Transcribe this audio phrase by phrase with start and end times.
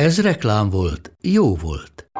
[0.00, 2.10] Ez reklám volt, jó volt.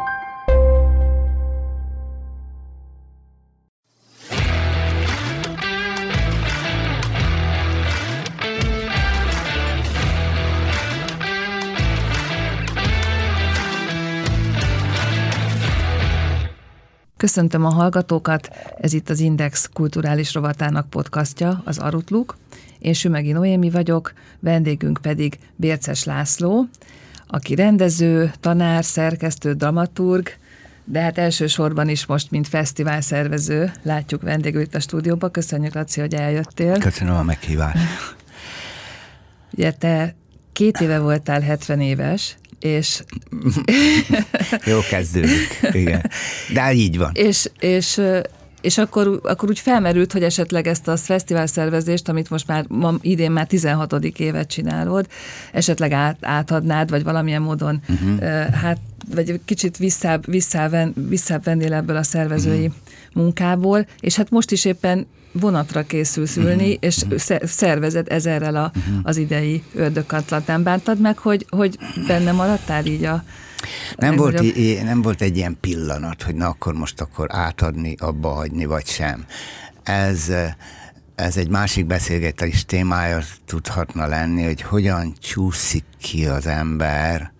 [17.16, 18.48] Köszöntöm a hallgatókat,
[18.80, 22.36] ez itt az Index kulturális rovatának podcastja, az Arutluk.
[22.78, 26.68] Én Sümegi Noémi vagyok, vendégünk pedig Bérces László,
[27.30, 30.28] aki rendező, tanár, szerkesztő, dramaturg,
[30.84, 35.28] de hát elsősorban is most, mint fesztivál szervező, látjuk vendégül itt a stúdióba.
[35.28, 36.78] Köszönjük, Laci, hogy eljöttél.
[36.78, 38.16] Köszönöm a meghívást.
[39.52, 40.14] Ugye te
[40.52, 43.02] két éve voltál 70 éves, és...
[44.64, 46.10] Jó kezdődik, igen.
[46.52, 47.10] De így van.
[47.14, 48.00] És, és
[48.60, 52.94] és akkor, akkor úgy felmerült, hogy esetleg ezt a fesztivál szervezést, amit most már ma,
[53.00, 54.04] idén már 16.
[54.04, 55.06] évet csinálod,
[55.52, 58.44] esetleg át, átadnád, vagy valamilyen módon, uh-huh.
[58.54, 58.78] hát,
[59.14, 60.76] vagy kicsit visszább, visszább,
[61.08, 62.74] visszább vennél ebből a szervezői uh-huh.
[63.12, 66.76] munkából, és hát most is éppen vonatra készülsz ülni, uh-huh.
[66.80, 67.42] és uh-huh.
[67.44, 69.00] szervezed ezerrel a, uh-huh.
[69.02, 70.46] az idei ördögkantlat.
[70.46, 73.24] Nem bántad meg, hogy, hogy benne maradtál így a
[73.96, 74.42] nem volt,
[74.82, 79.24] nem volt egy ilyen pillanat, hogy na akkor most akkor átadni, abba hagyni, vagy sem.
[79.82, 80.32] Ez,
[81.14, 87.32] ez egy másik beszélgetés témája tudhatna lenni, hogy hogyan csúszik ki az ember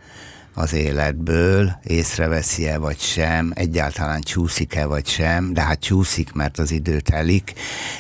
[0.55, 7.01] az életből, észreveszi-e vagy sem, egyáltalán csúszik-e vagy sem, de hát csúszik, mert az idő
[7.01, 7.53] telik,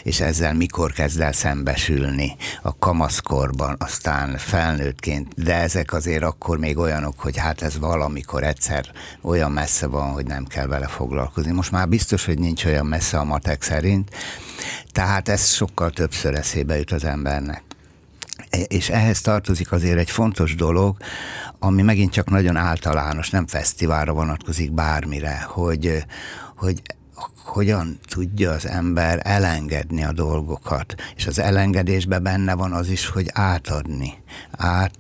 [0.03, 6.79] és ezzel mikor kezd el szembesülni a kamaszkorban, aztán felnőttként, de ezek azért akkor még
[6.79, 8.85] olyanok, hogy hát ez valamikor egyszer
[9.23, 11.53] olyan messze van, hogy nem kell vele foglalkozni.
[11.53, 14.11] Most már biztos, hogy nincs olyan messze a matek szerint,
[14.92, 17.70] tehát ez sokkal többször eszébe jut az embernek
[18.66, 20.96] és ehhez tartozik azért egy fontos dolog,
[21.58, 26.05] ami megint csak nagyon általános, nem fesztiválra vonatkozik bármire, hogy,
[26.56, 26.83] hogy
[27.44, 30.94] hogyan tudja az ember elengedni a dolgokat.
[31.16, 34.22] És az elengedésben benne van az is, hogy átadni.
[34.50, 34.92] Át,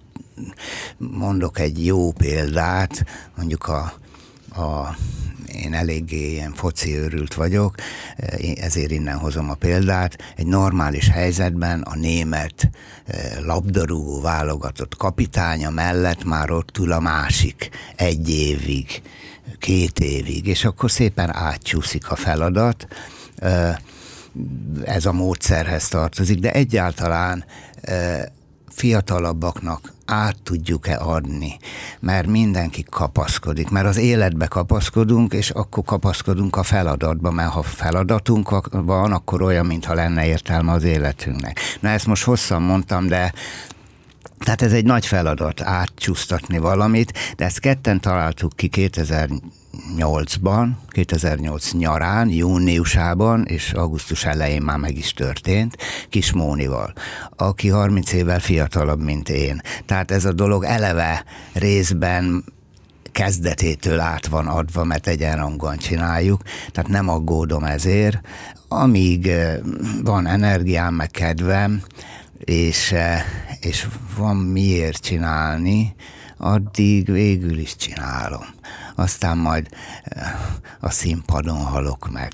[0.98, 3.04] mondok egy jó példát,
[3.36, 3.92] mondjuk a,
[4.60, 4.96] a
[5.46, 7.74] én eléggé ilyen foci őrült vagyok,
[8.54, 10.18] ezért innen hozom a példát.
[10.36, 12.70] Egy normális helyzetben a német
[13.06, 19.02] eh, labdarúgó válogatott kapitánya mellett már ott ül a másik egy évig,
[19.58, 22.86] két évig, és akkor szépen átcsúszik a feladat.
[23.36, 23.76] Eh,
[24.84, 27.44] ez a módszerhez tartozik, de egyáltalán
[27.80, 28.22] eh,
[28.80, 31.58] fiatalabbaknak át tudjuk-e adni,
[32.00, 38.70] mert mindenki kapaszkodik, mert az életbe kapaszkodunk, és akkor kapaszkodunk a feladatba, mert ha feladatunk
[38.70, 41.60] van, akkor olyan, mintha lenne értelme az életünknek.
[41.80, 43.32] Na ezt most hosszan mondtam, de
[44.38, 48.68] tehát ez egy nagy feladat átcsúsztatni valamit, de ezt ketten találtuk ki
[49.96, 55.76] 2008-ban, 2008 nyarán, júniusában, és augusztus elején már meg is történt,
[56.08, 56.92] Kis Mónival,
[57.36, 59.60] aki 30 évvel fiatalabb, mint én.
[59.86, 62.44] Tehát ez a dolog eleve részben
[63.12, 66.42] kezdetétől át van adva, mert egyenrangon csináljuk,
[66.72, 68.20] tehát nem aggódom ezért.
[68.68, 69.58] Amíg eh,
[70.02, 71.82] van energiám, meg kedvem,
[72.38, 73.24] és, eh,
[73.60, 73.86] és
[74.16, 75.94] van miért csinálni,
[76.36, 78.44] addig végül is csinálom.
[79.00, 79.68] Aztán majd
[80.04, 80.32] eh,
[80.80, 82.32] a színpadon halok meg.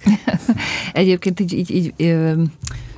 [0.92, 1.94] Egyébként így, így, így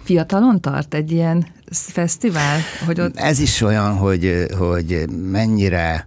[0.03, 2.61] fiatalon tart egy ilyen fesztivál?
[2.87, 3.17] Hogy ott...
[3.17, 6.07] Ez is olyan, hogy, hogy mennyire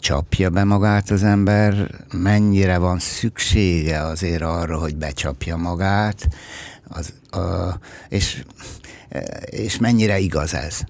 [0.00, 6.28] csapja be magát az ember, mennyire van szüksége azért arra, hogy becsapja magát,
[6.88, 7.78] az, a,
[8.08, 8.42] és
[9.44, 10.80] és mennyire igaz ez.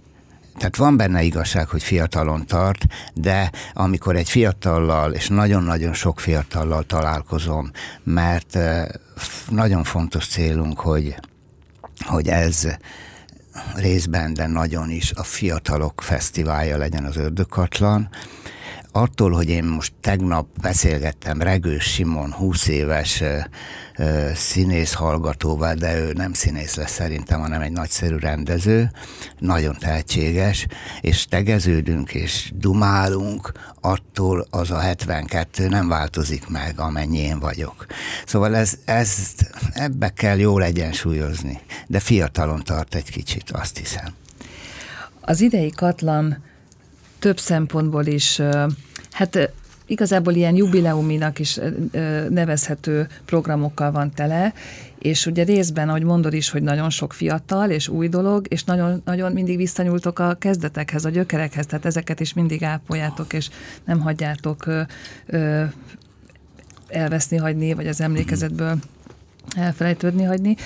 [0.60, 6.82] Tehát van benne igazság, hogy fiatalon tart, de amikor egy fiatallal, és nagyon-nagyon sok fiatallal
[6.82, 7.70] találkozom,
[8.02, 8.58] mert
[9.48, 11.16] nagyon fontos célunk, hogy,
[11.98, 12.66] hogy ez
[13.74, 18.08] részben, de nagyon is a fiatalok fesztiválja legyen az ördökatlan,
[18.92, 23.22] attól, hogy én most tegnap beszélgettem Regős Simon, 20 éves
[24.34, 28.90] színész hallgatóval, de ő nem színész lesz szerintem, hanem egy nagyszerű rendező,
[29.38, 30.66] nagyon tehetséges,
[31.00, 37.86] és tegeződünk és dumálunk, attól az a 72 nem változik meg, amennyi én vagyok.
[38.26, 44.14] Szóval ez, ezt ebbe kell jól egyensúlyozni, de fiatalon tart egy kicsit, azt hiszem.
[45.20, 46.48] Az idei katlan
[47.20, 48.40] több szempontból is,
[49.10, 49.52] hát
[49.86, 51.60] igazából ilyen jubileuminak is
[52.28, 54.52] nevezhető programokkal van tele,
[54.98, 59.02] és ugye részben, ahogy mondod is, hogy nagyon sok fiatal és új dolog, és nagyon,
[59.04, 63.48] nagyon mindig visszanyúltok a kezdetekhez, a gyökerekhez, tehát ezeket is mindig ápoljátok, és
[63.84, 64.80] nem hagyjátok ö,
[65.26, 65.64] ö,
[66.88, 68.78] elveszni hagyni, vagy az emlékezetből
[69.56, 70.56] elfelejtődni hagyni.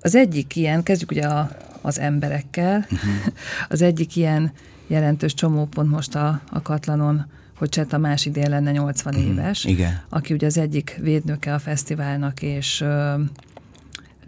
[0.00, 1.50] Az egyik ilyen, kezdjük ugye a,
[1.80, 3.10] az emberekkel, uh-huh.
[3.68, 4.52] az egyik ilyen
[4.86, 7.26] jelentős csomópont most a, a Katlanon,
[7.58, 10.02] hogy Cseh Tamás idén lenne 80 mm, éves, igen.
[10.08, 13.14] aki ugye az egyik védnöke a fesztiválnak, és ö,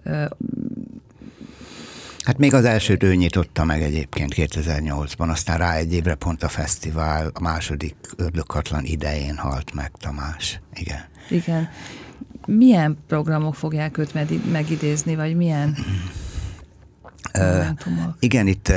[0.03, 0.25] ö,
[2.26, 6.49] Hát még az elsőt ő nyitotta meg egyébként 2008-ban, aztán rá egy évre pont a
[6.49, 10.61] fesztivál, a második ördögkatlan idején halt meg Tamás.
[10.75, 11.05] Igen.
[11.31, 11.69] Igen.
[12.47, 14.14] Milyen programok fogják őt
[14.50, 15.76] megidézni, vagy milyen?
[18.19, 18.73] igen, itt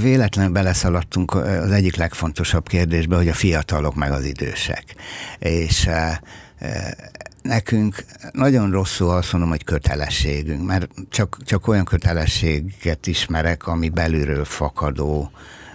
[0.00, 4.84] véletlenül beleszaladtunk az egyik legfontosabb kérdésbe, hogy a fiatalok meg az idősek.
[5.38, 5.88] És
[7.42, 14.44] nekünk nagyon rosszul azt mondom, hogy kötelességünk, mert csak, csak olyan kötelességet ismerek, ami belülről
[14.44, 15.30] fakadó,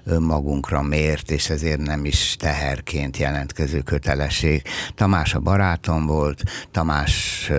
[0.06, 4.62] önmagunkra mért, és ezért nem is teherként jelentkező kötelesség.
[4.96, 7.50] Tamás a barátom volt, Tamáshoz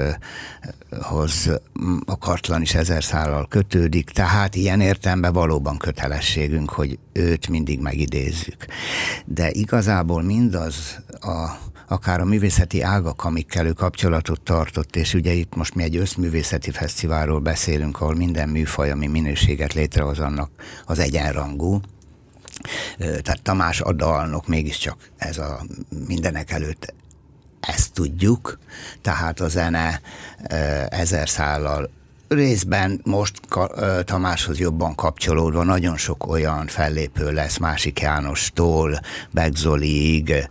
[2.05, 8.65] a kartlan is ezer szállal kötődik, tehát ilyen értelemben valóban kötelességünk, hogy őt mindig megidézzük.
[9.25, 15.55] De igazából mindaz a akár a művészeti ágak, amikkel ő kapcsolatot tartott, és ugye itt
[15.55, 20.51] most mi egy összművészeti fesztiválról beszélünk, ahol minden műfaj, ami minőséget létrehoz, annak
[20.87, 21.81] az egyenrangú,
[22.99, 25.63] tehát Tamás Adalnok mégiscsak ez a
[26.07, 26.95] mindenek előtt
[27.61, 28.59] ezt tudjuk,
[29.03, 30.01] tehát a zene
[30.89, 31.91] ezer szállal
[32.35, 33.41] részben most
[34.05, 39.01] Tamáshoz jobban kapcsolódva nagyon sok olyan fellépő lesz Másik Jánostól,
[39.31, 40.49] Begzoliig,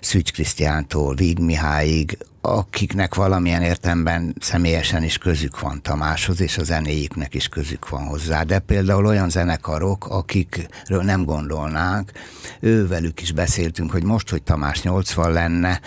[0.00, 7.34] Szücs Krisztiántól, Víg Mihályig, akiknek valamilyen értemben személyesen is közük van Tamáshoz, és a zenéjüknek
[7.34, 8.42] is közük van hozzá.
[8.42, 12.12] De például olyan zenekarok, akikről nem gondolnánk,
[12.60, 15.80] ővelük is beszéltünk, hogy most, hogy Tamás 80 lenne,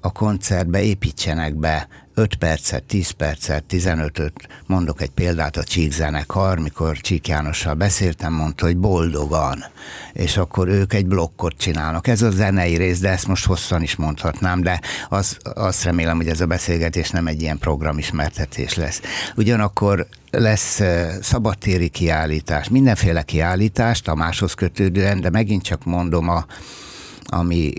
[0.00, 6.58] a koncertbe építsenek be 5 percet, 10 percet, 15-öt, mondok egy példát, a Csík zenekar,
[6.58, 9.64] mikor Csík Jánossal beszéltem, mondta, hogy boldogan,
[10.12, 12.06] és akkor ők egy blokkot csinálnak.
[12.06, 16.28] Ez a zenei rész, de ezt most hosszan is mondhatnám, de az, azt remélem, hogy
[16.28, 19.00] ez a beszélgetés nem egy ilyen programismertetés lesz.
[19.36, 20.80] Ugyanakkor lesz
[21.20, 26.46] szabadtéri kiállítás, mindenféle kiállítás, Tamáshoz kötődően, de megint csak mondom, a,
[27.26, 27.72] ami,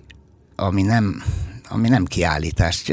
[0.56, 1.24] ami nem
[1.74, 2.90] ami nem kiállítás,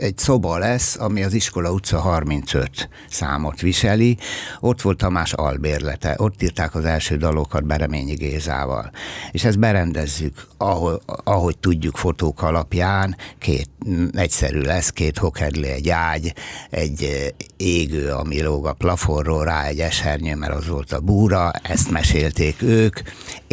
[0.00, 4.18] egy szoba lesz, ami az Iskola utca 35 számot viseli.
[4.60, 8.90] Ott volt Tamás albérlete, ott írták az első dalokat Bereményi Gézával.
[9.32, 13.68] És ezt berendezzük, ahogy, ahogy tudjuk fotók alapján, két,
[14.12, 16.34] egyszerű lesz, két hokedli, egy ágy,
[16.70, 21.90] egy égő, ami lóg a plafonról, rá egy esernyő, mert az volt a búra, ezt
[21.90, 23.00] mesélték ők,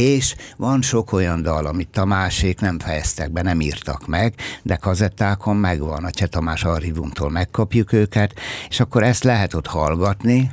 [0.02, 4.34] és van sok olyan dal, amit Tamásék nem fejeztek be, nem írtak meg,
[4.64, 8.34] de kazettákon megvan, a Cseh Tamás archívumtól megkapjuk őket,
[8.70, 10.52] és akkor ezt lehet ott hallgatni,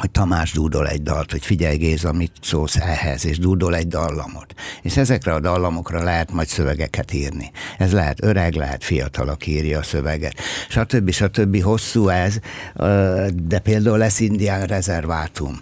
[0.00, 4.54] hogy Tamás dúdol egy dalt, hogy figyelj Géza, mit szólsz ehhez, és dúdol egy dallamot.
[4.82, 7.50] És ezekre a dallamokra lehet majd szövegeket írni.
[7.78, 10.34] Ez lehet öreg, lehet fiatal, aki írja a szöveget.
[10.68, 11.10] Stb.
[11.10, 11.62] stb.
[11.62, 12.38] hosszú ez,
[13.34, 15.60] de például lesz indián rezervátum.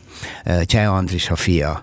[0.62, 1.82] Cseh Andris a fia,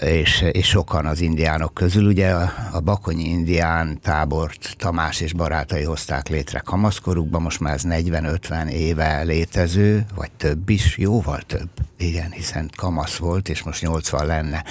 [0.00, 2.06] és, és sokan az indiánok közül.
[2.06, 7.82] Ugye a, a Bakonyi indián tábort Tamás és barátai hozták létre kamaszkorukban, most már ez
[7.84, 11.55] 40-50 éve létező, vagy több is, jóval több.
[11.98, 14.64] Igen, hiszen kamasz volt, és most 80 lenne.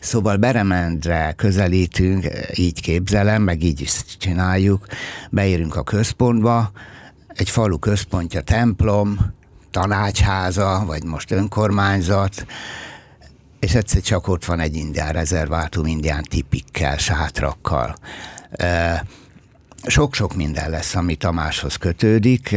[0.00, 4.86] Szóval Beremendre közelítünk, így képzelem, meg így is csináljuk,
[5.30, 6.72] beérünk a központba,
[7.28, 9.32] egy falu központja templom,
[9.70, 12.46] tanácsháza, vagy most önkormányzat,
[13.60, 17.96] és egyszer csak ott van egy indián rezervátum, indián tipikkel, sátrakkal.
[19.86, 22.56] Sok-sok minden lesz, ami Tamáshoz kötődik,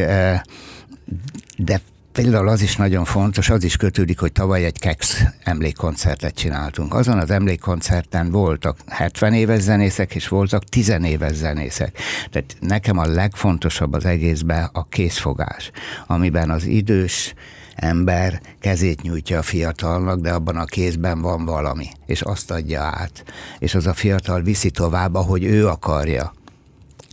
[1.56, 1.80] de
[2.22, 6.94] például az is nagyon fontos, az is kötődik, hogy tavaly egy Kex emlékkoncertet csináltunk.
[6.94, 11.98] Azon az emlékkoncerten voltak 70 éves zenészek, és voltak 10 éves zenészek.
[12.30, 15.70] Tehát nekem a legfontosabb az egészben a készfogás,
[16.06, 17.34] amiben az idős
[17.74, 23.24] ember kezét nyújtja a fiatalnak, de abban a kézben van valami, és azt adja át.
[23.58, 26.34] És az a fiatal viszi tovább, ahogy ő akarja.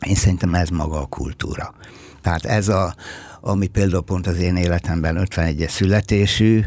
[0.05, 1.73] Én szerintem ez maga a kultúra.
[2.21, 2.95] Tehát ez a,
[3.47, 6.61] ami például pont az én életemben 51-es születésű,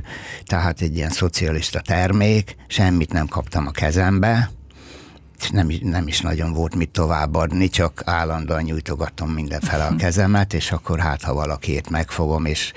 [0.44, 4.50] tehát egy ilyen szocialista termék, semmit nem kaptam a kezembe,
[5.50, 10.99] nem, nem is nagyon volt mit továbbadni, csak állandóan nyújtogatom mindenfele a kezemet, és akkor
[10.99, 12.73] hát, ha valakiért megfogom, és,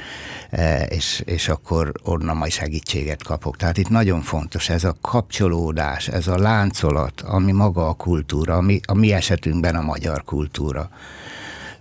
[0.50, 3.58] e, és, és akkor onnan majd segítséget kapok.
[3.58, 8.80] Tehát itt nagyon fontos ez a kapcsolódás, ez a láncolat, ami maga a kultúra, ami
[8.88, 10.90] a mi esetünkben a magyar kultúra.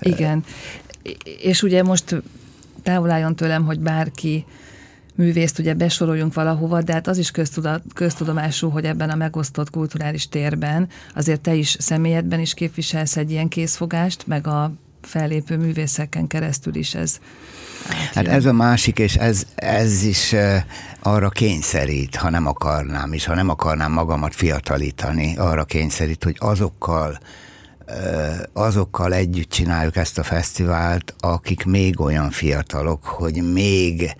[0.01, 0.45] Igen.
[1.43, 2.23] És ugye most
[2.83, 4.45] távol álljon tőlem, hogy bárki
[5.15, 7.31] művészt ugye besoroljunk valahova, de hát az is
[7.95, 13.49] köztudomású, hogy ebben a megosztott kulturális térben azért te is személyedben is képviselsz egy ilyen
[13.49, 17.19] készfogást, meg a fellépő művészeken keresztül is ez
[18.15, 20.35] Hát ez a másik, és ez, ez is
[21.01, 27.19] arra kényszerít, ha nem akarnám, és ha nem akarnám magamat fiatalítani, arra kényszerít, hogy azokkal
[28.53, 34.17] azokkal együtt csináljuk ezt a fesztivált, akik még olyan fiatalok, hogy még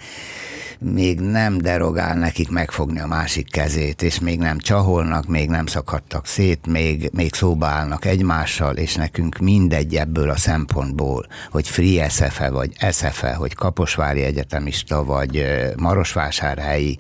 [0.83, 6.27] még nem derogál nekik megfogni a másik kezét, és még nem csaholnak, még nem szakadtak
[6.27, 12.51] szét, még, még szóba állnak egymással, és nekünk mindegy ebből a szempontból, hogy Free SFE,
[12.51, 15.47] vagy SFE, hogy Kaposvári Egyetemista, vagy
[15.77, 16.99] Marosvásárhelyi,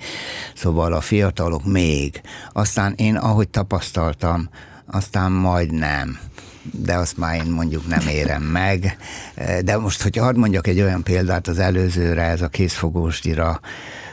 [0.55, 2.21] szóval a fiatalok még.
[2.53, 4.49] Aztán én, ahogy tapasztaltam,
[4.87, 6.19] aztán majd nem
[6.63, 8.97] de azt már én mondjuk nem érem meg.
[9.65, 13.61] De most, hogy hadd mondjak egy olyan példát az előzőre, ez a készfogósdira,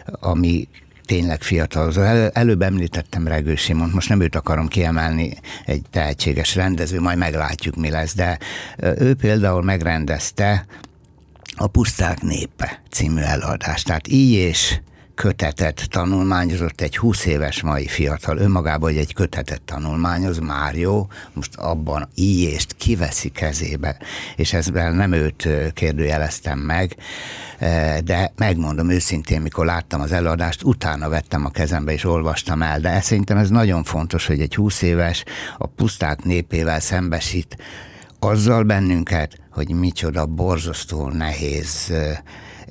[0.05, 0.67] ami
[1.05, 1.87] tényleg fiatal.
[1.87, 5.33] Az el, előbb említettem Regő Simont, most nem őt akarom kiemelni,
[5.65, 8.37] egy tehetséges rendező, majd meglátjuk, mi lesz, de
[8.77, 10.65] ő például megrendezte
[11.55, 13.85] a Puszták népe című előadást.
[13.85, 14.79] Tehát így és
[15.17, 21.55] kötetet tanulmányozott egy 20 éves mai fiatal, önmagában, hogy egy kötetet tanulmányoz, már jó, most
[21.55, 23.97] abban íjést kiveszi kezébe,
[24.35, 26.95] és ezzel nem őt kérdőjeleztem meg,
[28.03, 33.01] de megmondom őszintén, mikor láttam az előadást, utána vettem a kezembe és olvastam el, de
[33.01, 35.23] szerintem ez nagyon fontos, hogy egy 20 éves
[35.57, 37.57] a puszták népével szembesít
[38.19, 41.93] azzal bennünket, hogy micsoda borzasztó nehéz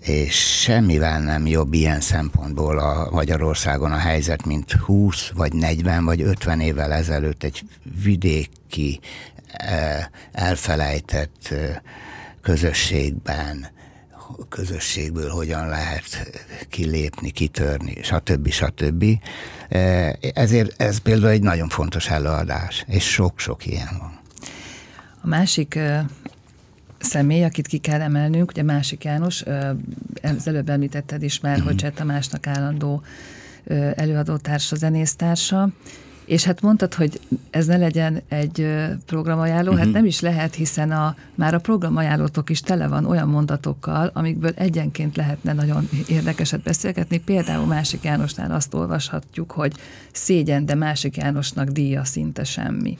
[0.06, 6.22] és semmivel nem jobb ilyen szempontból a Magyarországon a helyzet, mint 20 vagy 40 vagy
[6.22, 7.62] 50 évvel ezelőtt egy
[8.02, 9.00] vidéki
[9.46, 11.76] eh, elfelejtett eh,
[12.42, 13.74] közösségben
[14.48, 16.30] közösségből hogyan lehet
[16.68, 18.50] kilépni, kitörni, stb.
[18.50, 19.04] stb.
[19.68, 24.20] Eh, ezért ez például egy nagyon fontos előadás, és sok-sok ilyen van.
[25.22, 25.78] A másik
[27.06, 29.42] személy, akit ki kell emelnünk, ugye Másik János,
[30.22, 31.74] az előbb említetted is már, hogy.
[31.76, 33.02] Cseh Tamásnak állandó
[33.94, 35.68] előadótársa, zenésztársa,
[36.26, 37.20] és hát mondtad, hogy
[37.50, 38.66] ez ne legyen egy
[39.06, 39.78] programajánló, uh-huh.
[39.78, 39.96] hát mhm.
[39.96, 45.16] nem is lehet, hiszen a, már a programajánlótok is tele van olyan mondatokkal, amikből egyenként
[45.16, 47.18] lehetne nagyon érdekeset beszélgetni.
[47.18, 49.72] Például Másik Jánosnál azt olvashatjuk, hogy
[50.12, 52.98] szégyen, de Másik Jánosnak díja szinte semmi.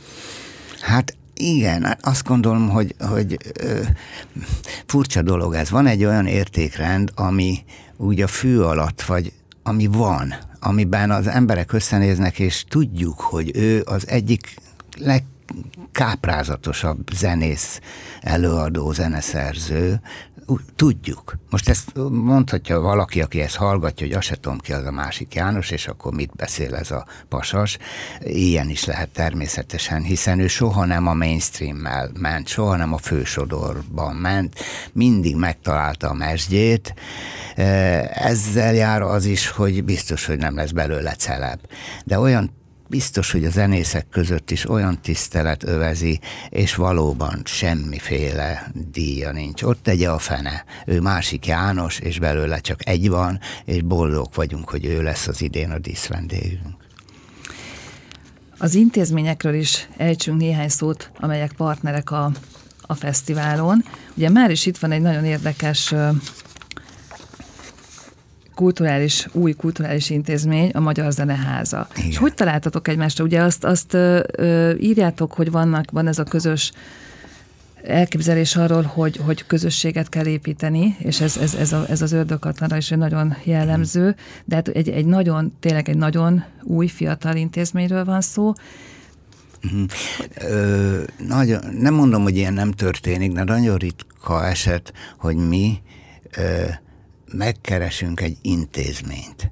[0.80, 3.80] Hát igen, hát azt gondolom, hogy, hogy ö,
[4.86, 5.70] furcsa dolog ez.
[5.70, 7.64] Van egy olyan értékrend, ami
[7.96, 13.82] úgy a fű alatt, vagy ami van, amiben az emberek összenéznek, és tudjuk, hogy ő
[13.86, 14.54] az egyik
[14.98, 17.80] legkáprázatosabb zenész,
[18.20, 20.00] előadó, zeneszerző,
[20.76, 21.36] tudjuk.
[21.50, 25.34] Most ezt mondhatja valaki, aki ezt hallgatja, hogy azt se tudom ki az a másik
[25.34, 27.78] János, és akkor mit beszél ez a pasas.
[28.20, 34.14] Ilyen is lehet természetesen, hiszen ő soha nem a mainstream-mel ment, soha nem a fősodorban
[34.14, 34.54] ment,
[34.92, 36.94] mindig megtalálta a mesdjét.
[38.14, 41.60] Ezzel jár az is, hogy biztos, hogy nem lesz belőle celeb.
[42.04, 42.50] De olyan
[42.88, 49.62] biztos, hogy a zenészek között is olyan tisztelet övezi, és valóban semmiféle díja nincs.
[49.62, 50.64] Ott tegye a fene.
[50.86, 55.42] Ő másik János, és belőle csak egy van, és boldog vagyunk, hogy ő lesz az
[55.42, 56.84] idén a díszvendégünk.
[58.58, 62.30] Az intézményekről is ejtsünk néhány szót, amelyek partnerek a,
[62.80, 63.84] a fesztiválon.
[64.14, 65.94] Ugye már is itt van egy nagyon érdekes
[68.56, 71.88] kulturális, új kulturális intézmény, a Magyar Zeneháza.
[71.96, 72.10] Igen.
[72.10, 73.24] És hogy találtatok egymásra?
[73.24, 76.72] Ugye azt, azt ö, írjátok, hogy vannak, van ez a közös
[77.84, 82.76] elképzelés arról, hogy, hogy közösséget kell építeni, és ez, ez, ez, a, ez az ördögkatlanra
[82.76, 88.20] is nagyon jellemző, de hát egy, egy nagyon, tényleg egy nagyon új, fiatal intézményről van
[88.20, 88.52] szó,
[90.40, 95.80] Ö, nagyon, nem mondom, hogy ilyen nem történik, de nagyon ritka eset, hogy mi
[96.36, 96.64] ö,
[97.36, 99.50] megkeresünk egy intézményt.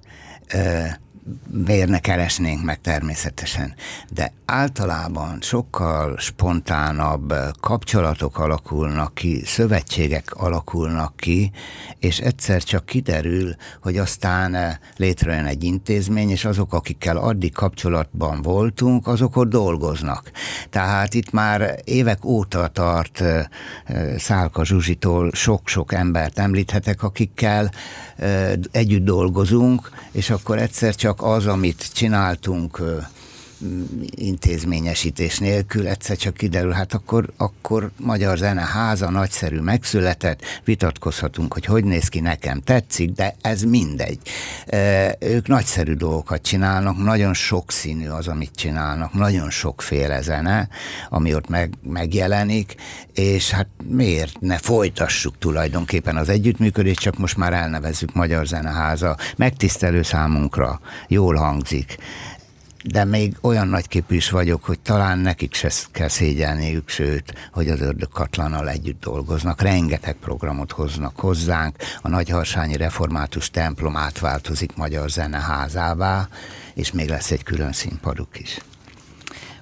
[1.65, 3.75] Miért ne keresnénk meg természetesen,
[4.11, 11.51] de általában sokkal spontánabb kapcsolatok alakulnak ki, szövetségek alakulnak ki,
[11.99, 19.07] és egyszer csak kiderül, hogy aztán létrejön egy intézmény, és azok, akikkel addig kapcsolatban voltunk,
[19.07, 20.31] azok ott dolgoznak.
[20.71, 23.23] Tehát itt már évek óta tart
[24.17, 27.71] Szálka Zsuzsitól sok-sok embert említhetek, akikkel
[28.71, 32.83] együtt dolgozunk, és akkor egyszer csak az, amit csináltunk
[34.15, 41.85] intézményesítés nélkül egyszer csak kiderül, hát akkor, akkor Magyar Zeneháza nagyszerű megszületett, vitatkozhatunk, hogy hogy
[41.85, 44.19] néz ki, nekem tetszik, de ez mindegy.
[45.19, 50.69] Ők nagyszerű dolgokat csinálnak, nagyon sokszínű az, amit csinálnak, nagyon sokféle zene,
[51.09, 52.75] ami ott meg, megjelenik,
[53.15, 60.03] és hát miért ne folytassuk tulajdonképpen az együttműködést, csak most már elnevezzük Magyar Zeneháza, megtisztelő
[60.03, 61.97] számunkra, jól hangzik
[62.85, 67.81] de még olyan nagyképű is vagyok, hogy talán nekik se kell szégyelniük, sőt, hogy az
[67.81, 69.63] ördög Katlannal együtt dolgoznak.
[69.63, 76.29] Rengeteg programot hoznak hozzánk, a Nagyharsányi Református templom átváltozik Magyar Zeneházává,
[76.75, 78.59] és még lesz egy külön színpaduk is.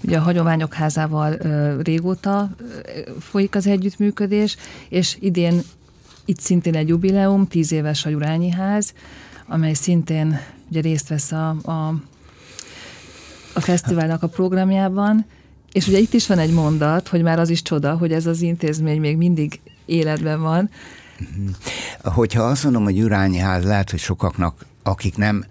[0.05, 1.37] Ugye a Hagyományok Házával
[1.83, 2.51] régóta
[3.21, 4.57] folyik az együttműködés,
[4.89, 5.63] és idén
[6.25, 8.93] itt szintén egy jubileum, tíz éves a Jurányi Ház,
[9.47, 11.95] amely szintén ugye részt vesz a, a
[13.55, 15.25] a fesztiválnak a programjában,
[15.73, 18.41] és ugye itt is van egy mondat, hogy már az is csoda, hogy ez az
[18.41, 20.71] intézmény még mindig életben van.
[22.03, 25.45] Hogyha azt mondom, hogy Jurányi ház lehet, hogy sokaknak akik nem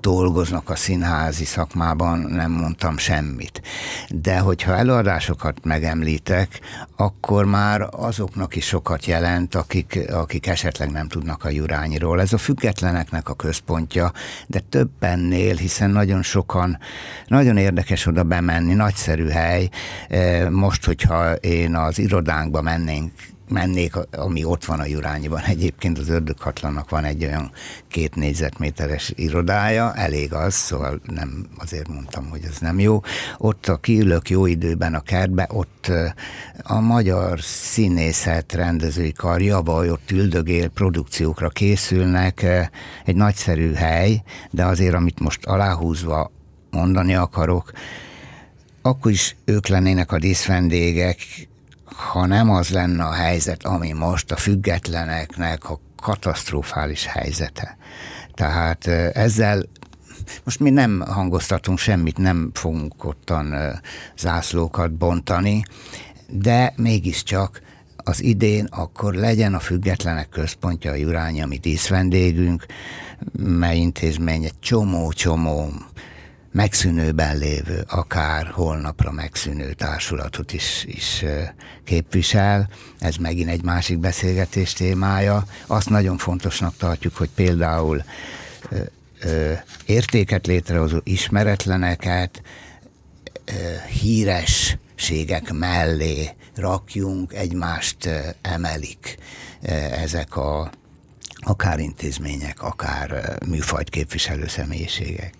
[0.00, 3.62] dolgoznak a színházi szakmában, nem mondtam semmit.
[4.08, 6.60] De hogyha előadásokat megemlítek,
[6.96, 12.20] akkor már azoknak is sokat jelent, akik, akik esetleg nem tudnak a Jurányiról.
[12.20, 14.12] Ez a függetleneknek a központja,
[14.46, 16.78] de többennél, hiszen nagyon sokan,
[17.26, 19.68] nagyon érdekes oda bemenni, nagyszerű hely.
[20.50, 23.12] Most, hogyha én az irodánkba mennénk
[23.48, 25.40] mennék, ami ott van a Jurányiban.
[25.54, 27.50] Egyébként az ördöghatlannak van egy olyan
[27.88, 33.00] két négyzetméteres irodája, elég az, szóval nem azért mondtam, hogy ez nem jó.
[33.38, 35.90] Ott a kiülök jó időben a kertbe, ott
[36.62, 42.46] a magyar színészet rendezői kar javaj, ott üldögél, produkciókra készülnek,
[43.04, 46.30] egy nagyszerű hely, de azért, amit most aláhúzva
[46.70, 47.72] mondani akarok,
[48.82, 51.16] akkor is ők lennének a díszvendégek,
[51.96, 57.76] ha nem az lenne a helyzet, ami most a függetleneknek a katasztrofális helyzete.
[58.34, 59.62] Tehát ezzel
[60.44, 63.54] most mi nem hangoztatunk semmit, nem fogunk ottan
[64.16, 65.62] zászlókat bontani,
[66.28, 67.60] de mégiscsak
[67.96, 72.66] az idén akkor legyen a függetlenek központja a Jurányi, ami díszvendégünk,
[73.38, 75.68] mely intézmény egy csomó-csomó
[76.56, 81.24] megszűnőben lévő, akár holnapra megszűnő társulatot is, is
[81.84, 82.68] képvisel.
[82.98, 85.44] Ez megint egy másik beszélgetés témája.
[85.66, 88.04] Azt nagyon fontosnak tartjuk, hogy például
[88.70, 88.76] ö,
[89.20, 89.52] ö,
[89.86, 92.42] értéket létrehozó ismeretleneket
[93.44, 93.52] ö,
[94.00, 98.08] hírességek mellé rakjunk, egymást
[98.42, 99.16] emelik
[100.02, 100.70] ezek a
[101.40, 105.34] akár intézmények, akár műfajt képviselő személyiségek.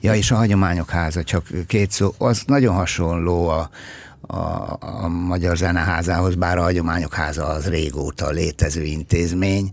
[0.00, 3.70] Ja, és a hagyományok háza, csak két szó, az nagyon hasonló a,
[4.20, 9.70] a, a Magyar Zeneházához, bár a Hagyományok Háza az régóta létező intézmény,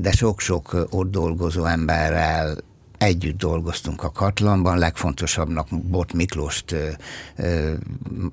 [0.00, 2.56] de sok-sok ott dolgozó emberrel
[3.02, 6.88] együtt dolgoztunk a Katlanban, legfontosabbnak Bot Miklóst ö,
[7.36, 7.72] ö,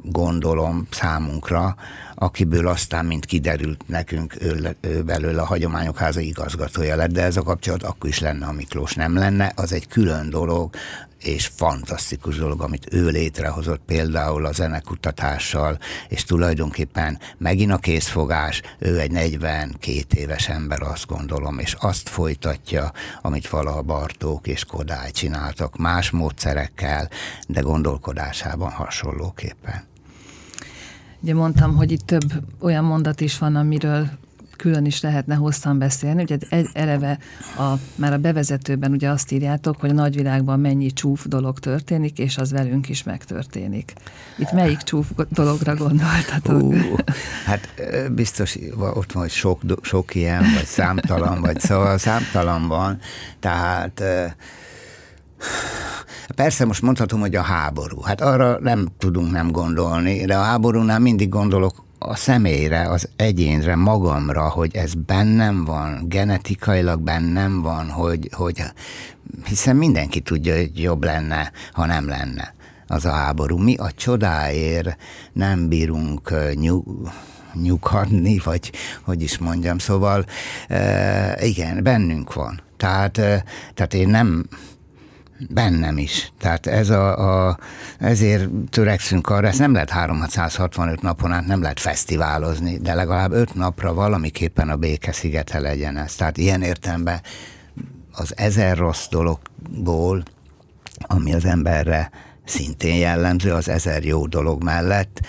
[0.03, 1.75] gondolom számunkra,
[2.15, 7.37] akiből aztán, mint kiderült nekünk, ő, ő belőle a Hagyományok Háza igazgatója lett, de ez
[7.37, 10.75] a kapcsolat akkor is lenne, ha Miklós nem lenne, az egy külön dolog,
[11.23, 15.77] és fantasztikus dolog, amit ő létrehozott például a zenekutatással,
[16.07, 22.91] és tulajdonképpen megint a készfogás, ő egy 42 éves ember, azt gondolom, és azt folytatja,
[23.21, 27.09] amit valaha Bartók és Kodály csináltak, más módszerekkel,
[27.47, 29.87] de gondolkodásában hasonlóképpen.
[31.21, 34.09] Ugye mondtam, hogy itt több olyan mondat is van, amiről
[34.59, 36.21] külön is lehetne hosszan beszélni.
[36.21, 37.17] Ugye egy, eleve
[37.57, 42.37] a, már a bevezetőben ugye azt írjátok, hogy a nagyvilágban mennyi csúf dolog történik, és
[42.37, 43.93] az velünk is megtörténik.
[44.37, 46.61] Itt melyik csúf dologra gondoltatok?
[46.61, 46.97] Uh,
[47.45, 47.73] hát
[48.11, 52.99] biztos ott van, hogy sok, sok ilyen, vagy számtalan, vagy szóval számtalan van.
[53.39, 54.03] Tehát
[56.35, 58.01] Persze most mondhatom, hogy a háború.
[58.01, 63.75] Hát arra nem tudunk nem gondolni, de a háborúnál mindig gondolok a személyre, az egyénre,
[63.75, 68.63] magamra, hogy ez bennem van, genetikailag bennem van, hogy, hogy
[69.45, 72.53] hiszen mindenki tudja, hogy jobb lenne, ha nem lenne
[72.87, 73.57] az a háború.
[73.57, 74.97] Mi a csodáért
[75.33, 77.09] nem bírunk nyug,
[77.53, 80.25] nyugodni, vagy hogy is mondjam, szóval
[81.39, 82.61] igen, bennünk van.
[82.77, 83.11] Tehát,
[83.73, 84.47] tehát én nem,
[85.47, 86.31] Bennem is.
[86.39, 87.57] Tehát ez a, a,
[87.99, 93.55] ezért törekszünk arra, ezt nem lehet 365 napon át, nem lehet fesztiválozni, de legalább öt
[93.55, 96.15] napra valamiképpen a béke szigete legyen ez.
[96.15, 97.21] Tehát ilyen értelemben
[98.11, 100.23] az ezer rossz dologból,
[100.99, 102.09] ami az emberre
[102.45, 105.21] szintén jellemző, az ezer jó dolog mellett,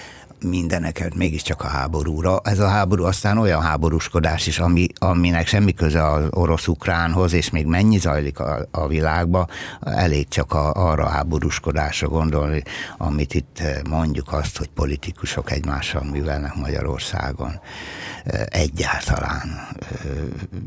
[0.42, 2.40] mindeneket mégiscsak a háborúra.
[2.44, 7.66] Ez a háború aztán olyan háborúskodás is, ami, aminek semmi köze az orosz-ukránhoz, és még
[7.66, 9.46] mennyi zajlik a, a világba,
[9.80, 12.62] elég csak a, arra a háborúskodásra gondolni,
[12.98, 17.60] amit itt mondjuk azt, hogy politikusok egymással művelnek Magyarországon.
[18.46, 19.68] Egyáltalán.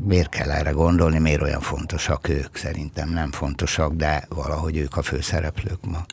[0.04, 2.56] Miért kell erre gondolni, miért olyan fontosak ők?
[2.56, 6.04] Szerintem nem fontosak, de valahogy ők a főszereplők ma.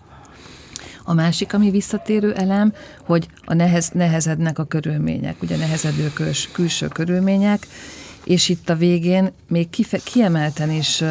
[1.04, 2.74] A másik, ami visszatérő elem,
[3.06, 7.68] hogy a nehez, nehezednek a körülmények, ugye nehezedő köls, külső körülmények,
[8.24, 11.04] és itt a végén még kife, kiemelten is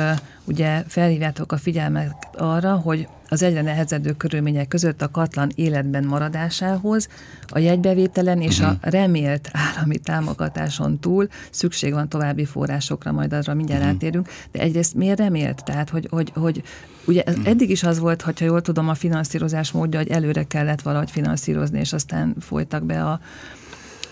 [0.45, 7.09] ugye felhívjátok a figyelmet arra, hogy az egyre nehezedő körülmények között a katlan életben maradásához
[7.49, 8.91] a jegybevételen és a mhm.
[8.91, 13.97] remélt állami támogatáson túl szükség van további forrásokra, majd arra mindjárt uh-huh.
[13.97, 15.65] átérünk, de egyrészt miért remélt?
[15.65, 16.63] Tehát, hogy, hogy, hogy
[17.05, 17.47] ugye uh-huh.
[17.47, 21.79] eddig is az volt, hogyha jól tudom, a finanszírozás módja, hogy előre kellett valahogy finanszírozni,
[21.79, 23.21] és aztán folytak be a,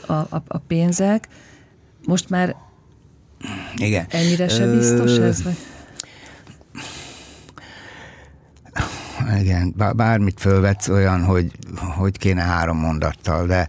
[0.06, 1.28] a, a, a pénzek.
[2.06, 2.56] Most már
[3.76, 4.06] igen.
[4.08, 5.42] Ennyire se biztos ez?
[5.42, 5.56] Vagy?
[9.40, 11.52] Igen, bármit fölvetsz olyan, hogy
[11.96, 13.68] hogy kéne három mondattal, de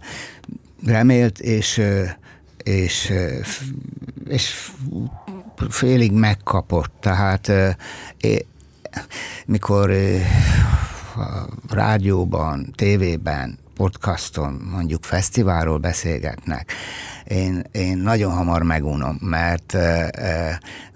[0.86, 1.82] remélt, és,
[2.62, 3.12] és,
[4.28, 4.70] és
[5.68, 6.92] félig megkapott.
[7.00, 7.52] Tehát
[9.46, 9.90] mikor
[11.16, 16.72] a rádióban, tévében, podcaston, mondjuk fesztiválról beszélgetnek,
[17.24, 19.76] én, én nagyon hamar megunom, mert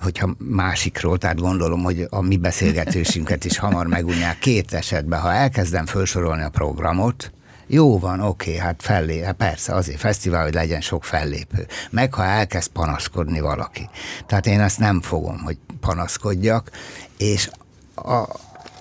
[0.00, 5.86] hogyha másikról, tehát gondolom, hogy a mi beszélgetésünket is hamar megunják két esetben, ha elkezdem
[5.86, 7.32] felsorolni a programot,
[7.66, 11.66] jó van, oké, hát fellé, hát persze, azért fesztivál, hogy legyen sok fellépő.
[11.90, 13.88] Meg ha elkezd panaszkodni valaki.
[14.26, 16.70] Tehát én ezt nem fogom, hogy panaszkodjak,
[17.16, 17.50] és
[17.94, 18.24] a,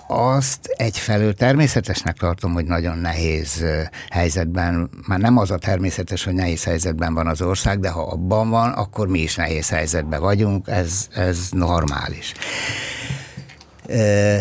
[0.06, 3.64] azt egyfelől természetesnek tartom, hogy nagyon nehéz
[4.10, 8.50] helyzetben, már nem az a természetes, hogy nehéz helyzetben van az ország, de ha abban
[8.50, 12.32] van, akkor mi is nehéz helyzetben vagyunk, ez, ez normális.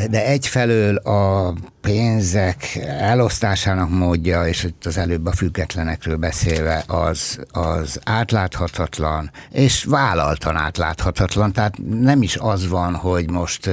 [0.10, 8.00] De egyfelől a pénzek elosztásának módja, és itt az előbb a függetlenekről beszélve, az, az
[8.04, 11.52] átláthatatlan, és vállaltan átláthatatlan.
[11.52, 13.70] Tehát nem is az van, hogy most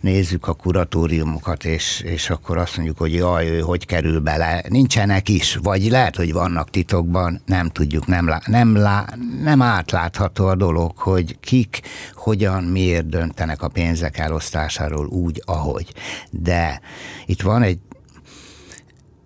[0.00, 4.62] nézzük a kuratóriumokat, és, és akkor azt mondjuk, hogy jaj, ő hogy kerül bele.
[4.68, 9.06] Nincsenek is, vagy lehet, hogy vannak titokban, nem tudjuk, nem, lá, nem, lá,
[9.42, 11.80] nem átlátható a dolog, hogy kik,
[12.14, 15.92] hogyan, miért döntenek a pénzek elosztásáról úgy, ahogy.
[16.30, 16.80] De
[17.26, 17.78] itt van egy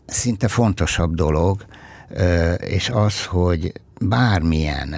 [0.07, 1.66] szinte fontosabb dolog,
[2.59, 4.94] és az, hogy bármilyen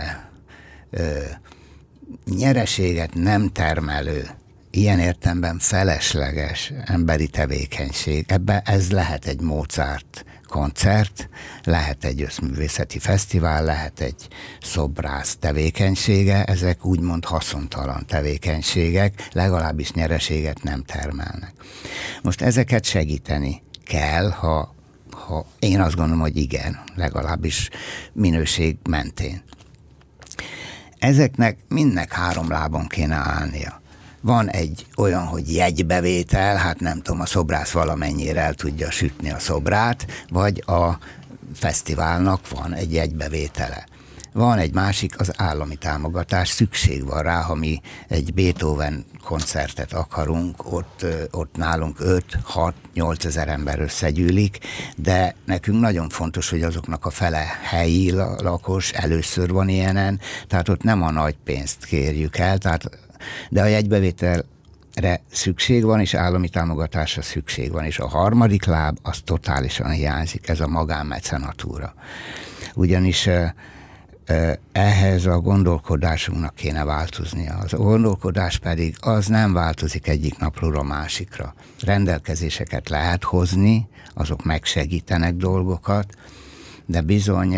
[2.24, 4.28] nyereséget nem termelő,
[4.70, 8.24] ilyen értemben felesleges emberi tevékenység.
[8.28, 11.28] Ebben ez lehet egy Mozart koncert,
[11.64, 14.28] lehet egy összművészeti fesztivál, lehet egy
[14.62, 21.52] szobrász tevékenysége, ezek úgymond haszontalan tevékenységek, legalábbis nyereséget nem termelnek.
[22.22, 24.74] Most ezeket segíteni kell, ha,
[25.10, 27.68] ha én azt gondolom, hogy igen, legalábbis
[28.12, 29.42] minőség mentén.
[30.98, 33.80] Ezeknek mindnek három lábon kéne állnia
[34.20, 39.38] van egy olyan, hogy jegybevétel, hát nem tudom, a szobrász valamennyire el tudja sütni a
[39.38, 40.98] szobrát, vagy a
[41.54, 43.86] fesztiválnak van egy jegybevétele.
[44.32, 50.72] van egy másik, az állami támogatás, szükség van rá, ha mi egy Beethoven koncertet akarunk,
[50.72, 51.96] ott, ott nálunk
[52.94, 54.58] 5-6-8 ezer ember összegyűlik,
[54.96, 60.82] de nekünk nagyon fontos, hogy azoknak a fele helyi lakos, először van ilyenen, tehát ott
[60.82, 63.07] nem a nagy pénzt kérjük el, tehát,
[63.50, 64.44] de a jegybevétel
[64.94, 70.48] re szükség van, és állami támogatásra szükség van, és a harmadik láb az totálisan hiányzik,
[70.48, 71.94] ez a magánmecenatúra.
[72.74, 73.28] Ugyanis
[74.72, 77.54] ehhez a gondolkodásunknak kéne változnia.
[77.54, 81.54] Az gondolkodás pedig az nem változik egyik napról a másikra.
[81.80, 86.14] Rendelkezéseket lehet hozni, azok megsegítenek dolgokat,
[86.86, 87.56] de bizony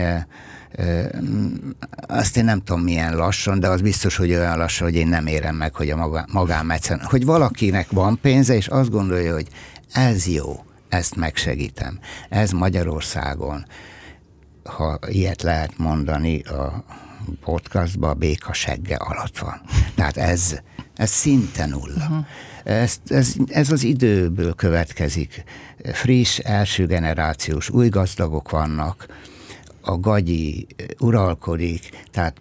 [2.06, 5.26] azt én nem tudom milyen lassan, de az biztos, hogy olyan lassan, hogy én nem
[5.26, 9.48] érem meg, hogy a magánmecen, hogy valakinek van pénze, és azt gondolja, hogy
[9.92, 11.98] ez jó, ezt megsegítem.
[12.28, 13.64] Ez Magyarországon
[14.64, 16.84] ha ilyet lehet mondani a
[17.44, 19.60] podcastban, a béka segge alatt van.
[19.94, 20.58] Tehát ez,
[20.94, 22.04] ez szinte nulla.
[22.04, 22.24] Uh-huh.
[22.64, 25.44] Ez, ez, ez az időből következik.
[25.92, 29.06] Friss, első generációs új gazdagok vannak,
[29.80, 30.66] a gagyi
[30.98, 32.36] uralkodik, tehát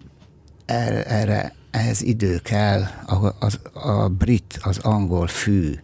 [0.66, 5.74] erre, erre ehhez idő kell, a, a, a brit, az angol fű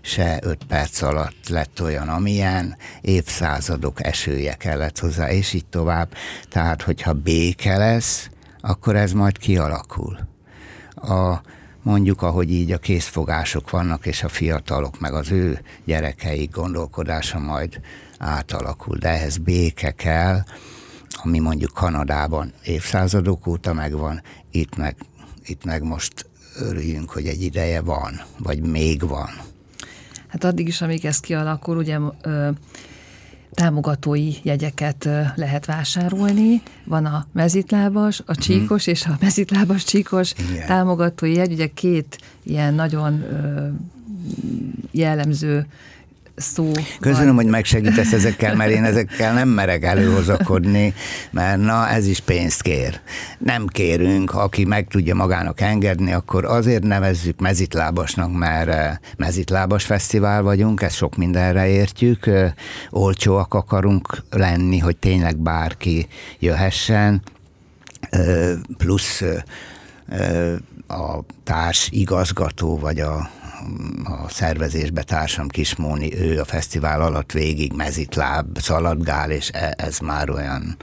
[0.00, 6.14] se öt perc alatt lett olyan, amilyen, évszázadok esője kellett hozzá, és így tovább.
[6.48, 10.18] Tehát, hogyha béke lesz, akkor ez majd kialakul.
[10.94, 11.40] A,
[11.82, 17.80] mondjuk, ahogy így a készfogások vannak, és a fiatalok, meg az ő gyerekeik gondolkodása majd
[18.18, 18.96] átalakul.
[18.96, 20.42] De ehhez béke kell,
[21.22, 24.96] ami mondjuk Kanadában évszázadok óta megvan, itt meg,
[25.44, 26.26] itt meg most
[26.58, 29.30] örüljünk, hogy egy ideje van, vagy még van.
[30.28, 32.48] Hát addig is, amíg ez kialakul, ugye ö,
[33.54, 36.62] támogatói jegyeket lehet vásárolni.
[36.84, 38.40] Van a mezitlábas, a mhm.
[38.40, 40.66] csíkos és a mezitlábas csíkos Igen.
[40.66, 41.52] támogatói jegy.
[41.52, 43.68] Ugye két ilyen nagyon ö,
[44.90, 45.66] jellemző
[46.36, 46.70] szó.
[47.00, 50.94] Köszönöm, hogy megsegítesz ezekkel, mert én ezekkel nem merek előhozakodni,
[51.30, 53.00] mert na, ez is pénzt kér.
[53.38, 60.42] Nem kérünk, aki meg tudja magának engedni, akkor azért nevezzük mezitlábasnak, mert eh, mezitlábas fesztivál
[60.42, 62.52] vagyunk, ezt sok mindenre értjük, eh,
[62.90, 66.06] olcsóak akarunk lenni, hogy tényleg bárki
[66.38, 67.22] jöhessen,
[68.10, 69.22] eh, plusz
[70.86, 73.30] a társ igazgató, vagy a
[74.04, 80.30] a szervezésbe társam Kismóni, ő a fesztivál alatt végig mezitláb, szaladgál, és e, ez már
[80.30, 80.76] olyan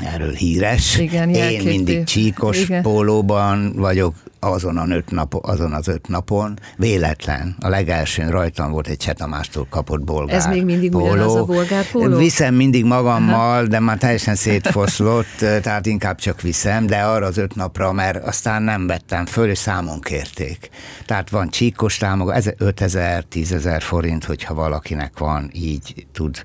[0.00, 0.98] erről híres.
[0.98, 2.82] Igen, Én mindig csíkos Igen.
[2.82, 8.86] pólóban vagyok, azon, a öt nap, azon az öt napon, véletlen, a legelsőn rajtam volt
[8.86, 11.04] egy Csetamástól kapott bolgár Ez még mindig póló.
[11.04, 12.16] ugyanaz a bolgár póló?
[12.16, 13.66] Viszem mindig magammal, Aha.
[13.66, 18.62] de már teljesen szétfoszlott, tehát inkább csak viszem, de arra az öt napra, mert aztán
[18.62, 20.70] nem vettem föl, és számon kérték.
[21.06, 26.42] Tehát van csíkos támogatás, 5000, 10 ezer forint, hogyha valakinek van, így tud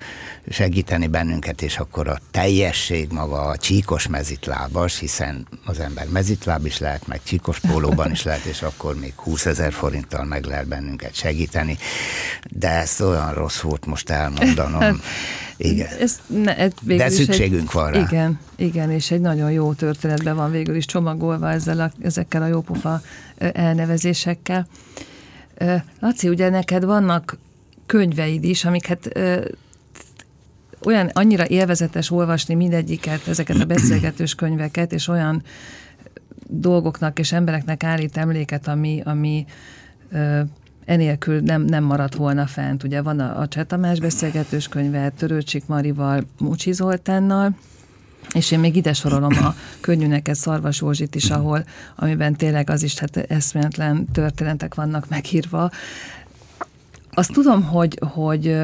[0.50, 6.78] segíteni bennünket, és akkor a teljesség maga a csíkos mezitlábas, hiszen az ember mezitláb is
[6.80, 10.68] lehet, meg csíkos póló valóban is lehet, és akkor még 20 ezer forinttal meg lehet
[10.68, 11.78] bennünket segíteni,
[12.50, 15.02] de ezt olyan rossz volt most elmondanom.
[15.58, 15.88] Igen.
[16.00, 18.00] Ez, ne, ez De szükségünk egy, van rá.
[18.00, 22.48] Igen, igen, és egy nagyon jó történetben van végül is csomagolva ezzel a, ezekkel a
[22.48, 23.02] jópofa
[23.38, 24.68] elnevezésekkel.
[26.00, 27.38] Laci, ugye neked vannak
[27.86, 29.20] könyveid is, amiket
[30.84, 35.44] olyan annyira élvezetes olvasni mindegyiket, ezeket a beszélgetős könyveket, és olyan
[36.48, 39.46] dolgoknak és embereknek állít emléket, ami, ami
[40.12, 40.42] ö,
[40.86, 42.84] enélkül nem, nem maradt volna fent.
[42.84, 47.56] Ugye van a, a Csetamás beszélgetős könyve Törőcsik Marival, Mucsi Zoltánnal,
[48.34, 51.64] és én még ide sorolom a könnyű neked Szarvas Józsit is, ahol,
[51.96, 55.72] amiben tényleg az is hát eszméletlen történetek vannak megírva.
[57.14, 58.58] Azt tudom, hogy, hogy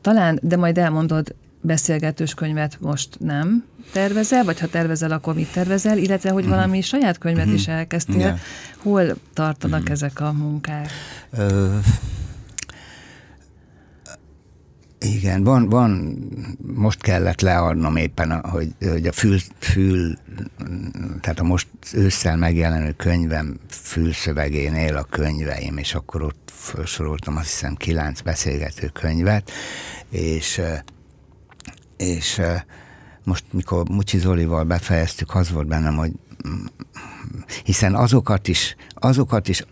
[0.00, 5.98] talán, de majd elmondod, beszélgetős könyvet most nem tervezel, vagy ha tervezel, akkor mit tervezel,
[5.98, 6.52] illetve hogy mhm.
[6.52, 7.76] valami saját könyvet is mhm.
[7.76, 8.18] elkezdtél.
[8.18, 8.38] Yeah.
[8.76, 9.92] Hol tartanak mm.
[9.92, 10.90] ezek a munkák?
[11.30, 11.76] Ö,
[14.98, 16.18] igen, van, van,
[16.74, 20.14] most kellett leadnom éppen, hogy, hogy a fül, fül,
[21.20, 27.74] tehát a most ősszel megjelenő könyvem fülszövegénél a könyveim, és akkor ott felsoroltam azt hiszem
[27.74, 29.50] kilenc beszélgető könyvet,
[30.10, 30.60] és
[32.02, 32.40] és
[33.24, 36.12] most, mikor Mucsi Zolival befejeztük, az volt bennem, hogy
[37.64, 39.64] hiszen azokat is, azokat is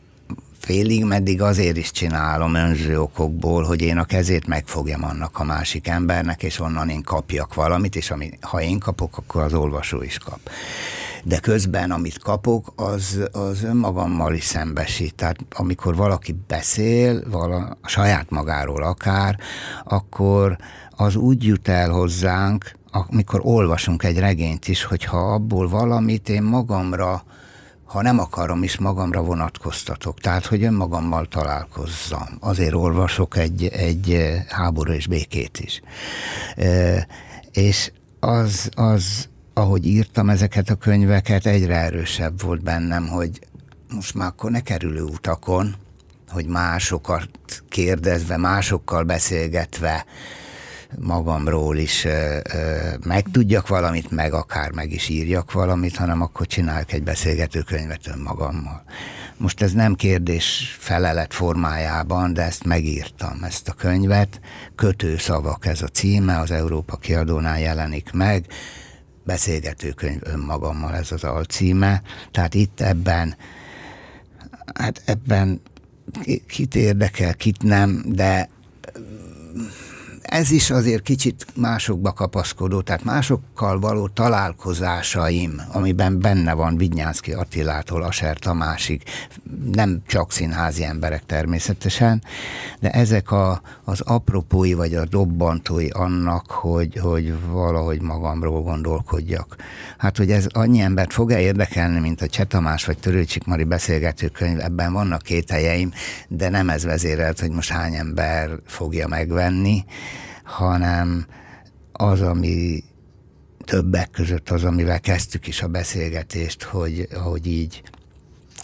[0.58, 5.88] félig meddig azért is csinálom önző okokból, hogy én a kezét megfogjam annak a másik
[5.88, 10.18] embernek, és onnan én kapjak valamit, és ami, ha én kapok, akkor az olvasó is
[10.18, 10.40] kap
[11.24, 15.14] de közben, amit kapok, az, az önmagammal is szembesít.
[15.14, 19.38] Tehát amikor valaki beszél, vala, saját magáról akár,
[19.84, 20.56] akkor
[20.90, 27.22] az úgy jut el hozzánk, amikor olvasunk egy regényt is, hogyha abból valamit én magamra
[27.84, 30.20] ha nem akarom is, magamra vonatkoztatok.
[30.20, 32.28] Tehát, hogy önmagammal találkozzam.
[32.40, 35.80] Azért olvasok egy, egy háború és békét is.
[36.56, 37.06] E,
[37.52, 39.28] és az, az
[39.60, 43.30] ahogy írtam ezeket a könyveket, egyre erősebb volt bennem, hogy
[43.94, 45.74] most már akkor ne kerülő utakon,
[46.28, 47.28] hogy másokat
[47.68, 50.04] kérdezve, másokkal beszélgetve
[50.98, 56.92] magamról is ö, ö, megtudjak valamit, meg akár meg is írjak valamit, hanem akkor csinálok
[56.92, 58.82] egy beszélgetőkönyvet önmagammal.
[59.36, 64.40] Most ez nem kérdés felelet formájában, de ezt megírtam, ezt a könyvet.
[64.74, 68.46] Kötőszavak ez a címe, az Európa kiadónál jelenik meg
[69.30, 72.02] beszélgetőkönyv önmagammal ez az alcíme.
[72.30, 73.36] Tehát itt ebben,
[74.74, 75.60] hát ebben
[76.46, 78.48] kit érdekel, kit nem, de
[80.30, 88.02] ez is azért kicsit másokba kapaszkodó, tehát másokkal való találkozásaim, amiben benne van Vignyánszki Attilától
[88.02, 89.02] Aser Tamásig,
[89.72, 92.22] nem csak színházi emberek természetesen,
[92.80, 99.56] de ezek a, az apropói vagy a dobbantói annak, hogy, hogy valahogy magamról gondolkodjak.
[99.98, 104.60] Hát, hogy ez annyi embert fog-e érdekelni, mint a Cseh Tamás vagy Törőcsik Mari beszélgetőkönyv,
[104.60, 105.92] ebben vannak két helyeim,
[106.28, 109.84] de nem ez vezérelt, hogy most hány ember fogja megvenni,
[110.50, 111.26] hanem
[111.92, 112.84] az, ami
[113.64, 117.82] többek között az, amivel kezdtük is a beszélgetést, hogy, hogy így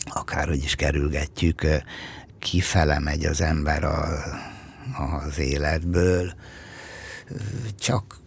[0.05, 1.67] akárhogy is kerülgetjük,
[2.39, 4.07] kifele megy az ember a,
[5.27, 6.33] az életből,
[7.79, 8.19] csak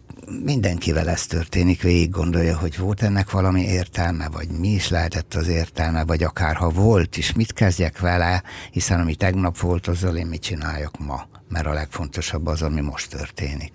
[0.44, 5.48] mindenkivel ez történik, végig gondolja, hogy volt ennek valami értelme, vagy mi is lehetett az
[5.48, 10.26] értelme, vagy akár ha volt is, mit kezdjek vele, hiszen ami tegnap volt, azzal én
[10.26, 13.72] mit csináljak ma mert a legfontosabb az, ami most történik.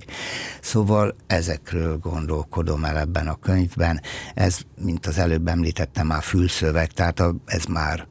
[0.61, 4.01] Szóval ezekről gondolkodom el ebben a könyvben.
[4.33, 8.07] Ez, mint az előbb említettem, már fülszöveg, tehát a, ez már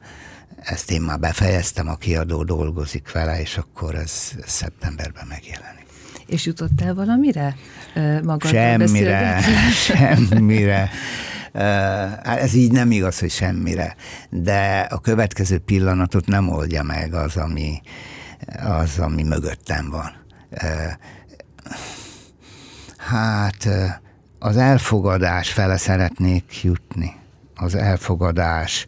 [0.65, 5.85] ezt én már befejeztem, a kiadó dolgozik vele, és akkor ez, ez szeptemberben megjelenik.
[6.25, 7.55] És jutottál valamire?
[8.23, 9.41] Magad semmire,
[9.85, 10.89] semmire.
[12.23, 13.95] Hát ez így nem igaz, hogy semmire,
[14.29, 17.81] de a következő pillanatot nem oldja meg az, ami,
[18.63, 20.11] az, ami mögöttem van.
[22.97, 23.67] Hát
[24.39, 27.15] az elfogadás fele szeretnék jutni.
[27.55, 28.85] Az elfogadás,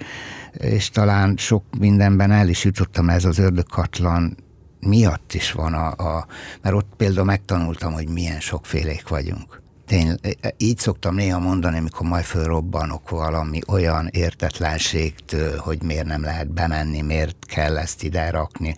[0.52, 4.38] és talán sok mindenben el is jutottam ez az ördögkatlan
[4.80, 6.28] miatt is van, a, a,
[6.62, 10.16] mert ott például megtanultam, hogy milyen sokfélék vagyunk tény,
[10.58, 17.02] így szoktam néha mondani, amikor majd fölrobbanok valami olyan értetlenségtől, hogy miért nem lehet bemenni,
[17.02, 18.76] miért kell ezt ide rakni,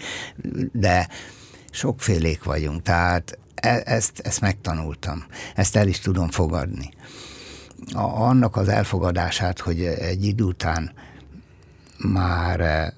[0.72, 1.08] de
[1.72, 6.90] sokfélék vagyunk, tehát e, ezt, ezt megtanultam, ezt el is tudom fogadni.
[7.94, 10.92] A, annak az elfogadását, hogy egy idő után
[11.98, 12.94] már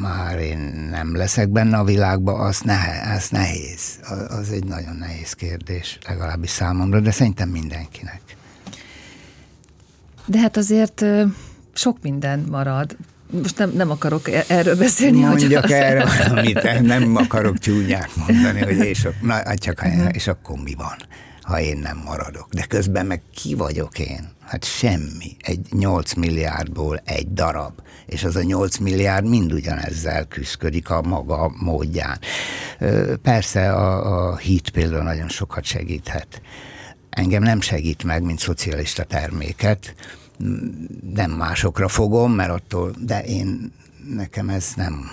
[0.00, 0.58] már én
[0.90, 2.78] nem leszek benne a világban, az, ne,
[3.14, 3.98] az nehéz.
[4.02, 8.20] Az, az egy nagyon nehéz kérdés, legalábbis számomra, de szerintem mindenkinek.
[10.26, 11.04] De hát azért
[11.74, 12.96] sok minden marad.
[13.42, 15.20] Most nem, nem akarok e- erről beszélni.
[15.20, 20.58] Mondjak hogy erre amit nem akarok csúnyát mondani, hogy és, na, hát csak, és akkor
[20.58, 20.96] mi van,
[21.42, 22.48] ha én nem maradok.
[22.52, 24.28] De közben meg ki vagyok én?
[24.40, 25.36] Hát semmi.
[25.38, 27.72] Egy 8 milliárdból egy darab
[28.06, 32.18] és az a 8 milliárd mind ugyanezzel küzdik a maga módján.
[33.22, 36.42] Persze a, a hit például nagyon sokat segíthet.
[37.10, 39.94] Engem nem segít meg, mint szocialista terméket,
[41.14, 43.72] nem másokra fogom, mert attól, de én,
[44.14, 45.10] nekem ez nem,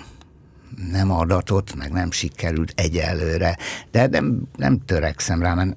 [0.90, 3.56] nem adatot, meg nem sikerült egyelőre,
[3.90, 5.76] de nem, nem törekszem rá, mert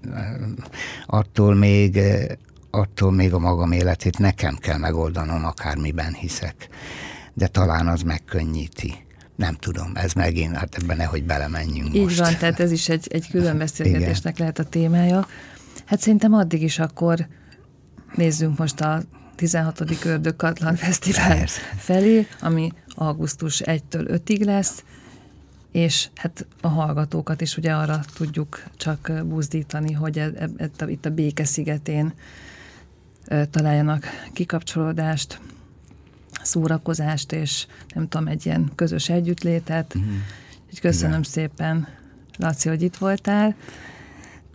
[1.05, 1.99] attól még,
[2.71, 6.69] attól még a magam életét nekem kell megoldanom, akármiben hiszek
[7.33, 8.93] de talán az megkönnyíti.
[9.35, 12.19] Nem tudom, ez megint, hát ebben nehogy belemenjünk Így most.
[12.19, 15.27] van, tehát ez is egy, egy külön beszélgetésnek lehet a témája.
[15.85, 17.27] Hát szerintem addig is akkor
[18.15, 19.01] nézzünk most a
[19.35, 20.05] 16.
[20.05, 21.61] Ördög Katlan Fesztivál Persze.
[21.77, 24.83] felé, ami augusztus 1-től 5-ig lesz,
[25.71, 31.05] és hát a hallgatókat is ugye arra tudjuk csak buzdítani, hogy e, e, e, itt
[31.05, 32.13] a Béke szigetén
[33.25, 35.39] e, találjanak kikapcsolódást,
[36.41, 39.97] szórakozást, és nem tudom, egy ilyen közös együttlétet.
[39.97, 40.01] Mm.
[40.63, 41.23] Úgyhogy köszönöm Igen.
[41.31, 41.87] szépen,
[42.37, 43.55] Laci, hogy itt voltál.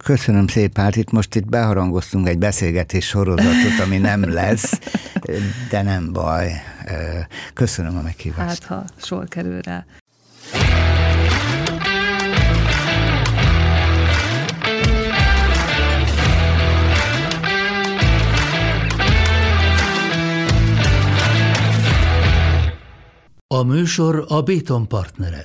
[0.05, 4.81] Köszönöm szépen, hát itt most itt beharangoztunk egy beszélgetés sorozatot, ami nem lesz,
[5.71, 6.53] de nem baj.
[7.55, 8.65] Köszönöm a meghívást.
[8.65, 9.85] Hát, ha sor kerül rá.
[23.47, 25.45] A műsor a Béton partnere.